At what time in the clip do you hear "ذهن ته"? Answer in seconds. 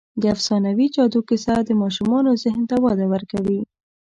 2.43-2.75